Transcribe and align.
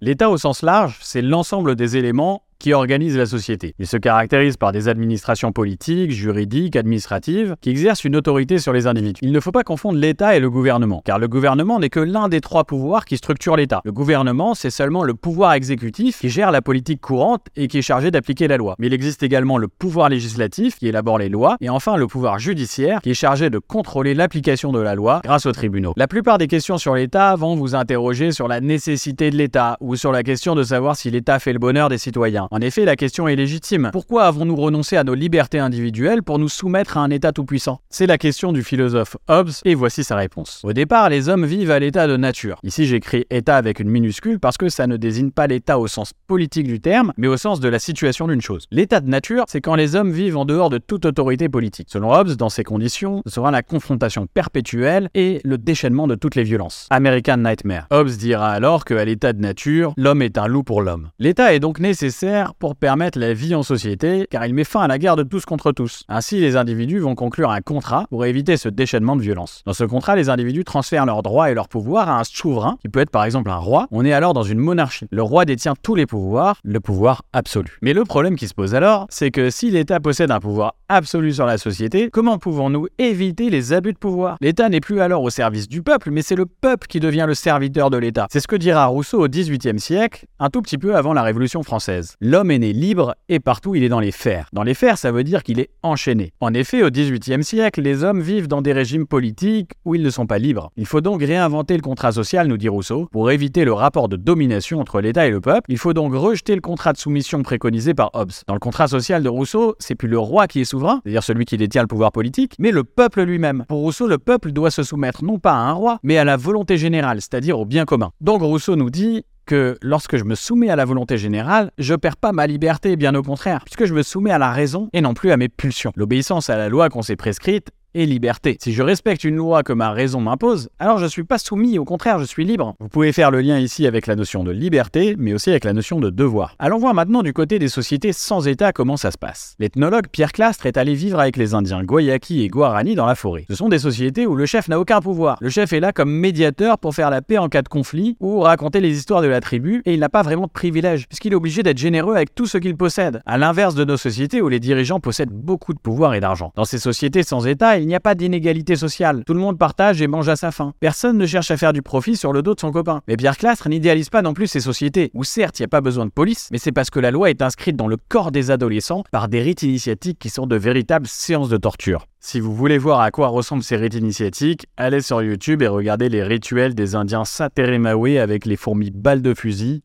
L'État 0.00 0.30
au 0.30 0.36
sens 0.36 0.62
large, 0.62 1.00
c'est 1.02 1.22
l'ensemble 1.22 1.74
des 1.74 1.96
éléments 1.96 2.42
qui 2.58 2.72
organise 2.72 3.16
la 3.16 3.26
société. 3.26 3.74
Il 3.78 3.86
se 3.86 3.96
caractérise 3.96 4.56
par 4.56 4.72
des 4.72 4.88
administrations 4.88 5.52
politiques, 5.52 6.10
juridiques, 6.10 6.74
administratives, 6.76 7.54
qui 7.60 7.70
exercent 7.70 8.04
une 8.04 8.16
autorité 8.16 8.58
sur 8.58 8.72
les 8.72 8.86
individus. 8.86 9.20
Il 9.22 9.32
ne 9.32 9.40
faut 9.40 9.52
pas 9.52 9.62
confondre 9.62 9.98
l'État 9.98 10.36
et 10.36 10.40
le 10.40 10.50
gouvernement, 10.50 11.02
car 11.04 11.18
le 11.18 11.28
gouvernement 11.28 11.78
n'est 11.78 11.88
que 11.88 12.00
l'un 12.00 12.28
des 12.28 12.40
trois 12.40 12.64
pouvoirs 12.64 13.04
qui 13.04 13.16
structurent 13.16 13.56
l'État. 13.56 13.80
Le 13.84 13.92
gouvernement, 13.92 14.54
c'est 14.54 14.70
seulement 14.70 15.04
le 15.04 15.14
pouvoir 15.14 15.52
exécutif 15.52 16.18
qui 16.18 16.28
gère 16.28 16.50
la 16.50 16.60
politique 16.60 17.00
courante 17.00 17.46
et 17.54 17.68
qui 17.68 17.78
est 17.78 17.82
chargé 17.82 18.10
d'appliquer 18.10 18.48
la 18.48 18.56
loi. 18.56 18.74
Mais 18.78 18.88
il 18.88 18.92
existe 18.92 19.22
également 19.22 19.56
le 19.56 19.68
pouvoir 19.68 20.08
législatif 20.08 20.78
qui 20.78 20.88
élabore 20.88 21.18
les 21.18 21.28
lois, 21.28 21.56
et 21.60 21.68
enfin 21.68 21.96
le 21.96 22.08
pouvoir 22.08 22.40
judiciaire 22.40 23.00
qui 23.02 23.10
est 23.10 23.14
chargé 23.14 23.50
de 23.50 23.58
contrôler 23.58 24.14
l'application 24.14 24.72
de 24.72 24.80
la 24.80 24.96
loi 24.96 25.20
grâce 25.22 25.46
aux 25.46 25.52
tribunaux. 25.52 25.92
La 25.96 26.08
plupart 26.08 26.38
des 26.38 26.48
questions 26.48 26.78
sur 26.78 26.94
l'État 26.94 27.36
vont 27.36 27.54
vous 27.54 27.76
interroger 27.76 28.32
sur 28.32 28.48
la 28.48 28.60
nécessité 28.60 29.30
de 29.30 29.36
l'État 29.36 29.76
ou 29.80 29.94
sur 29.94 30.10
la 30.10 30.24
question 30.24 30.56
de 30.56 30.64
savoir 30.64 30.96
si 30.96 31.10
l'État 31.10 31.38
fait 31.38 31.52
le 31.52 31.60
bonheur 31.60 31.88
des 31.88 31.98
citoyens. 31.98 32.47
En 32.50 32.60
effet, 32.60 32.86
la 32.86 32.96
question 32.96 33.28
est 33.28 33.36
légitime. 33.36 33.90
Pourquoi 33.92 34.24
avons-nous 34.24 34.56
renoncé 34.56 34.96
à 34.96 35.04
nos 35.04 35.14
libertés 35.14 35.58
individuelles 35.58 36.22
pour 36.22 36.38
nous 36.38 36.48
soumettre 36.48 36.96
à 36.96 37.00
un 37.00 37.10
État 37.10 37.32
tout-puissant? 37.32 37.80
C'est 37.90 38.06
la 38.06 38.16
question 38.16 38.52
du 38.52 38.62
philosophe 38.62 39.18
Hobbes, 39.28 39.50
et 39.66 39.74
voici 39.74 40.02
sa 40.02 40.16
réponse. 40.16 40.62
Au 40.64 40.72
départ, 40.72 41.10
les 41.10 41.28
hommes 41.28 41.44
vivent 41.44 41.70
à 41.70 41.78
l'état 41.78 42.06
de 42.06 42.16
nature. 42.16 42.58
Ici, 42.62 42.86
j'écris 42.86 43.26
État 43.30 43.56
avec 43.56 43.80
une 43.80 43.90
minuscule 43.90 44.40
parce 44.40 44.56
que 44.56 44.70
ça 44.70 44.86
ne 44.86 44.96
désigne 44.96 45.30
pas 45.30 45.46
l'État 45.46 45.78
au 45.78 45.88
sens 45.88 46.12
politique 46.26 46.66
du 46.66 46.80
terme, 46.80 47.12
mais 47.18 47.26
au 47.26 47.36
sens 47.36 47.60
de 47.60 47.68
la 47.68 47.78
situation 47.78 48.28
d'une 48.28 48.40
chose. 48.40 48.66
L'état 48.70 49.00
de 49.00 49.08
nature, 49.08 49.44
c'est 49.48 49.60
quand 49.60 49.74
les 49.74 49.94
hommes 49.94 50.12
vivent 50.12 50.38
en 50.38 50.44
dehors 50.46 50.70
de 50.70 50.78
toute 50.78 51.04
autorité 51.04 51.48
politique. 51.48 51.88
Selon 51.90 52.12
Hobbes, 52.12 52.32
dans 52.32 52.48
ces 52.48 52.64
conditions, 52.64 53.22
ce 53.26 53.32
sera 53.34 53.50
la 53.50 53.62
confrontation 53.62 54.26
perpétuelle 54.26 55.10
et 55.14 55.40
le 55.44 55.58
déchaînement 55.58 56.06
de 56.06 56.14
toutes 56.14 56.34
les 56.34 56.44
violences. 56.44 56.86
American 56.90 57.38
Nightmare. 57.38 57.86
Hobbes 57.90 58.10
dira 58.10 58.50
alors 58.50 58.84
qu'à 58.84 59.04
l'état 59.04 59.32
de 59.32 59.40
nature, 59.40 59.92
l'homme 59.96 60.22
est 60.22 60.38
un 60.38 60.46
loup 60.46 60.62
pour 60.62 60.80
l'homme. 60.82 61.10
L'État 61.18 61.54
est 61.54 61.60
donc 61.60 61.78
nécessaire 61.80 62.37
pour 62.58 62.76
permettre 62.76 63.18
la 63.18 63.32
vie 63.32 63.54
en 63.54 63.62
société, 63.62 64.26
car 64.30 64.46
il 64.46 64.54
met 64.54 64.64
fin 64.64 64.80
à 64.80 64.88
la 64.88 64.98
guerre 64.98 65.16
de 65.16 65.22
tous 65.22 65.44
contre 65.44 65.72
tous. 65.72 66.04
Ainsi, 66.08 66.40
les 66.40 66.56
individus 66.56 66.98
vont 66.98 67.14
conclure 67.14 67.50
un 67.50 67.60
contrat 67.60 68.06
pour 68.10 68.24
éviter 68.24 68.56
ce 68.56 68.68
déchaînement 68.68 69.16
de 69.16 69.22
violence. 69.22 69.62
Dans 69.66 69.72
ce 69.72 69.84
contrat, 69.84 70.16
les 70.16 70.28
individus 70.28 70.64
transfèrent 70.64 71.06
leurs 71.06 71.22
droits 71.22 71.50
et 71.50 71.54
leurs 71.54 71.68
pouvoirs 71.68 72.08
à 72.08 72.18
un 72.20 72.24
souverain, 72.24 72.76
qui 72.80 72.88
peut 72.88 73.00
être 73.00 73.10
par 73.10 73.24
exemple 73.24 73.50
un 73.50 73.56
roi. 73.56 73.86
On 73.90 74.04
est 74.04 74.12
alors 74.12 74.34
dans 74.34 74.42
une 74.42 74.58
monarchie. 74.58 75.06
Le 75.10 75.22
roi 75.22 75.44
détient 75.44 75.74
tous 75.82 75.94
les 75.94 76.06
pouvoirs, 76.06 76.58
le 76.64 76.80
pouvoir 76.80 77.22
absolu. 77.32 77.78
Mais 77.82 77.92
le 77.92 78.04
problème 78.04 78.36
qui 78.36 78.48
se 78.48 78.54
pose 78.54 78.74
alors, 78.74 79.06
c'est 79.10 79.30
que 79.30 79.50
si 79.50 79.70
l'État 79.70 80.00
possède 80.00 80.30
un 80.30 80.40
pouvoir 80.40 80.74
absolu 80.88 81.32
sur 81.32 81.46
la 81.46 81.58
société, 81.58 82.10
comment 82.10 82.38
pouvons-nous 82.38 82.86
éviter 82.98 83.50
les 83.50 83.72
abus 83.72 83.92
de 83.92 83.98
pouvoir? 83.98 84.36
L'État 84.40 84.68
n'est 84.68 84.80
plus 84.80 85.00
alors 85.00 85.22
au 85.22 85.30
service 85.30 85.68
du 85.68 85.82
peuple, 85.82 86.10
mais 86.10 86.22
c'est 86.22 86.36
le 86.36 86.46
peuple 86.46 86.86
qui 86.86 87.00
devient 87.00 87.24
le 87.26 87.34
serviteur 87.34 87.90
de 87.90 87.96
l'État. 87.96 88.26
C'est 88.30 88.40
ce 88.40 88.48
que 88.48 88.56
dira 88.56 88.86
Rousseau 88.86 89.24
au 89.24 89.28
XVIIIe 89.28 89.80
siècle, 89.80 90.26
un 90.38 90.50
tout 90.50 90.62
petit 90.62 90.78
peu 90.78 90.96
avant 90.96 91.12
la 91.12 91.22
Révolution 91.22 91.62
française. 91.62 92.14
L'homme 92.30 92.50
est 92.50 92.58
né 92.58 92.74
libre 92.74 93.14
et 93.30 93.40
partout 93.40 93.74
il 93.74 93.82
est 93.82 93.88
dans 93.88 94.00
les 94.00 94.12
fers. 94.12 94.50
Dans 94.52 94.62
les 94.62 94.74
fers, 94.74 94.98
ça 94.98 95.10
veut 95.10 95.24
dire 95.24 95.42
qu'il 95.42 95.60
est 95.60 95.70
enchaîné. 95.82 96.34
En 96.40 96.52
effet, 96.52 96.82
au 96.82 96.90
XVIIIe 96.90 97.42
siècle, 97.42 97.80
les 97.80 98.04
hommes 98.04 98.20
vivent 98.20 98.48
dans 98.48 98.60
des 98.60 98.74
régimes 98.74 99.06
politiques 99.06 99.70
où 99.86 99.94
ils 99.94 100.02
ne 100.02 100.10
sont 100.10 100.26
pas 100.26 100.36
libres. 100.36 100.70
Il 100.76 100.84
faut 100.84 101.00
donc 101.00 101.22
réinventer 101.22 101.74
le 101.74 101.80
contrat 101.80 102.12
social, 102.12 102.46
nous 102.46 102.58
dit 102.58 102.68
Rousseau, 102.68 103.08
pour 103.12 103.30
éviter 103.30 103.64
le 103.64 103.72
rapport 103.72 104.10
de 104.10 104.16
domination 104.16 104.78
entre 104.78 105.00
l'État 105.00 105.26
et 105.26 105.30
le 105.30 105.40
peuple. 105.40 105.72
Il 105.72 105.78
faut 105.78 105.94
donc 105.94 106.12
rejeter 106.12 106.54
le 106.54 106.60
contrat 106.60 106.92
de 106.92 106.98
soumission 106.98 107.42
préconisé 107.42 107.94
par 107.94 108.10
Hobbes. 108.12 108.32
Dans 108.46 108.52
le 108.52 108.60
contrat 108.60 108.88
social 108.88 109.22
de 109.22 109.30
Rousseau, 109.30 109.74
c'est 109.78 109.94
plus 109.94 110.08
le 110.08 110.18
roi 110.18 110.48
qui 110.48 110.60
est 110.60 110.66
souverain, 110.66 111.00
c'est-à-dire 111.04 111.22
celui 111.22 111.46
qui 111.46 111.56
détient 111.56 111.80
le 111.80 111.88
pouvoir 111.88 112.12
politique, 112.12 112.56
mais 112.58 112.72
le 112.72 112.84
peuple 112.84 113.22
lui-même. 113.22 113.64
Pour 113.68 113.78
Rousseau, 113.78 114.06
le 114.06 114.18
peuple 114.18 114.52
doit 114.52 114.70
se 114.70 114.82
soumettre 114.82 115.24
non 115.24 115.38
pas 115.38 115.52
à 115.52 115.60
un 115.60 115.72
roi, 115.72 115.98
mais 116.02 116.18
à 116.18 116.24
la 116.24 116.36
volonté 116.36 116.76
générale, 116.76 117.22
c'est-à-dire 117.22 117.58
au 117.58 117.64
bien 117.64 117.86
commun. 117.86 118.10
Donc 118.20 118.42
Rousseau 118.42 118.76
nous 118.76 118.90
dit 118.90 119.24
que 119.48 119.78
lorsque 119.82 120.18
je 120.18 120.24
me 120.24 120.34
soumets 120.34 120.68
à 120.68 120.76
la 120.76 120.84
volonté 120.84 121.16
générale, 121.16 121.70
je 121.78 121.94
perds 121.94 122.18
pas 122.18 122.32
ma 122.32 122.46
liberté, 122.46 122.96
bien 122.96 123.14
au 123.14 123.22
contraire, 123.22 123.64
puisque 123.64 123.86
je 123.86 123.94
me 123.94 124.02
soumets 124.02 124.30
à 124.30 124.38
la 124.38 124.52
raison 124.52 124.90
et 124.92 125.00
non 125.00 125.14
plus 125.14 125.32
à 125.32 125.38
mes 125.38 125.48
pulsions. 125.48 125.92
L'obéissance 125.96 126.50
à 126.50 126.58
la 126.58 126.68
loi 126.68 126.90
qu'on 126.90 127.02
s'est 127.02 127.16
prescrite 127.16 127.70
et 127.94 128.06
liberté. 128.06 128.56
Si 128.60 128.72
je 128.72 128.82
respecte 128.82 129.24
une 129.24 129.36
loi 129.36 129.62
que 129.62 129.72
ma 129.72 129.90
raison 129.90 130.20
m'impose, 130.20 130.68
alors 130.78 130.98
je 130.98 131.04
ne 131.04 131.08
suis 131.08 131.24
pas 131.24 131.38
soumis, 131.38 131.78
au 131.78 131.84
contraire, 131.84 132.18
je 132.18 132.24
suis 132.24 132.44
libre. 132.44 132.74
Vous 132.80 132.88
pouvez 132.88 133.12
faire 133.12 133.30
le 133.30 133.40
lien 133.40 133.58
ici 133.58 133.86
avec 133.86 134.06
la 134.06 134.16
notion 134.16 134.44
de 134.44 134.50
liberté, 134.50 135.14
mais 135.18 135.34
aussi 135.34 135.50
avec 135.50 135.64
la 135.64 135.72
notion 135.72 136.00
de 136.00 136.10
devoir. 136.10 136.54
Allons 136.58 136.78
voir 136.78 136.94
maintenant 136.94 137.22
du 137.22 137.32
côté 137.32 137.58
des 137.58 137.68
sociétés 137.68 138.12
sans 138.12 138.46
État 138.46 138.72
comment 138.72 138.96
ça 138.96 139.10
se 139.10 139.18
passe. 139.18 139.54
L'ethnologue 139.58 140.08
Pierre 140.10 140.32
Clastre 140.32 140.66
est 140.66 140.76
allé 140.76 140.94
vivre 140.94 141.18
avec 141.18 141.36
les 141.36 141.54
Indiens 141.54 141.82
Guayaki 141.82 142.42
et 142.42 142.48
Guarani 142.48 142.94
dans 142.94 143.06
la 143.06 143.14
forêt. 143.14 143.44
Ce 143.48 143.54
sont 143.54 143.68
des 143.68 143.78
sociétés 143.78 144.26
où 144.26 144.34
le 144.34 144.46
chef 144.46 144.68
n'a 144.68 144.78
aucun 144.78 145.00
pouvoir. 145.00 145.38
Le 145.40 145.48
chef 145.48 145.72
est 145.72 145.80
là 145.80 145.92
comme 145.92 146.10
médiateur 146.10 146.78
pour 146.78 146.94
faire 146.94 147.10
la 147.10 147.22
paix 147.22 147.38
en 147.38 147.48
cas 147.48 147.62
de 147.62 147.68
conflit 147.68 148.16
ou 148.20 148.40
raconter 148.40 148.80
les 148.80 148.96
histoires 148.96 149.22
de 149.22 149.28
la 149.28 149.40
tribu, 149.40 149.82
et 149.84 149.94
il 149.94 150.00
n'a 150.00 150.08
pas 150.08 150.22
vraiment 150.22 150.46
de 150.46 150.50
privilèges, 150.50 151.08
puisqu'il 151.08 151.32
est 151.32 151.36
obligé 151.36 151.62
d'être 151.62 151.78
généreux 151.78 152.14
avec 152.14 152.34
tout 152.34 152.46
ce 152.46 152.58
qu'il 152.58 152.76
possède, 152.76 153.22
à 153.26 153.38
l'inverse 153.38 153.74
de 153.74 153.84
nos 153.84 153.96
sociétés 153.96 154.42
où 154.42 154.48
les 154.48 154.60
dirigeants 154.60 155.00
possèdent 155.00 155.32
beaucoup 155.32 155.72
de 155.72 155.78
pouvoir 155.78 156.14
et 156.14 156.20
d'argent. 156.20 156.52
Dans 156.54 156.64
ces 156.64 156.78
sociétés 156.78 157.22
sans 157.22 157.46
État, 157.46 157.77
il 157.78 157.86
n'y 157.86 157.94
a 157.94 158.00
pas 158.00 158.14
d'inégalité 158.14 158.76
sociale. 158.76 159.22
Tout 159.26 159.34
le 159.34 159.40
monde 159.40 159.58
partage 159.58 160.02
et 160.02 160.06
mange 160.06 160.28
à 160.28 160.36
sa 160.36 160.52
faim. 160.52 160.72
Personne 160.80 161.16
ne 161.16 161.26
cherche 161.26 161.50
à 161.50 161.56
faire 161.56 161.72
du 161.72 161.82
profit 161.82 162.16
sur 162.16 162.32
le 162.32 162.42
dos 162.42 162.54
de 162.54 162.60
son 162.60 162.70
copain. 162.70 163.00
Mais 163.08 163.16
Pierre 163.16 163.36
Clastre 163.36 163.68
n'idéalise 163.68 164.10
pas 164.10 164.22
non 164.22 164.34
plus 164.34 164.46
ces 164.46 164.60
sociétés, 164.60 165.10
où 165.14 165.24
certes 165.24 165.58
il 165.58 165.62
n'y 165.62 165.66
a 165.66 165.68
pas 165.68 165.80
besoin 165.80 166.06
de 166.06 166.10
police, 166.10 166.48
mais 166.52 166.58
c'est 166.58 166.72
parce 166.72 166.90
que 166.90 167.00
la 167.00 167.10
loi 167.10 167.30
est 167.30 167.42
inscrite 167.42 167.76
dans 167.76 167.88
le 167.88 167.96
corps 167.96 168.32
des 168.32 168.50
adolescents 168.50 169.04
par 169.10 169.28
des 169.28 169.40
rites 169.40 169.62
initiatiques 169.62 170.18
qui 170.18 170.30
sont 170.30 170.46
de 170.46 170.56
véritables 170.56 171.06
séances 171.06 171.48
de 171.48 171.56
torture. 171.56 172.06
Si 172.20 172.40
vous 172.40 172.54
voulez 172.54 172.78
voir 172.78 173.00
à 173.00 173.10
quoi 173.10 173.28
ressemblent 173.28 173.62
ces 173.62 173.76
rites 173.76 173.94
initiatiques, 173.94 174.66
allez 174.76 175.00
sur 175.00 175.22
YouTube 175.22 175.62
et 175.62 175.68
regardez 175.68 176.08
les 176.08 176.22
rituels 176.22 176.74
des 176.74 176.94
Indiens 176.94 177.24
Sateremawe 177.24 178.18
avec 178.18 178.44
les 178.44 178.56
fourmis 178.56 178.90
balles 178.90 179.22
de 179.22 179.34
fusil 179.34 179.82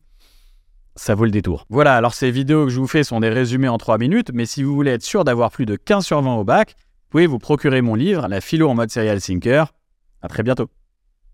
ça 0.96 1.14
vaut 1.14 1.24
le 1.24 1.30
détour. 1.30 1.66
Voilà, 1.70 1.96
alors 1.96 2.14
ces 2.14 2.30
vidéos 2.30 2.64
que 2.64 2.70
je 2.70 2.78
vous 2.78 2.86
fais 2.86 3.04
sont 3.04 3.20
des 3.20 3.28
résumés 3.28 3.68
en 3.68 3.78
3 3.78 3.98
minutes, 3.98 4.30
mais 4.32 4.46
si 4.46 4.62
vous 4.62 4.74
voulez 4.74 4.92
être 4.92 5.02
sûr 5.02 5.24
d'avoir 5.24 5.50
plus 5.50 5.66
de 5.66 5.76
15 5.76 6.04
sur 6.04 6.22
20 6.22 6.36
au 6.36 6.44
bac, 6.44 6.76
pouvez 7.14 7.28
vous 7.28 7.38
procurer 7.38 7.80
mon 7.80 7.94
livre, 7.94 8.26
La 8.26 8.40
philo 8.40 8.68
en 8.68 8.74
mode 8.74 8.90
serial 8.90 9.20
thinker. 9.20 9.72
À 10.20 10.26
très 10.26 10.42
bientôt. 10.42 10.68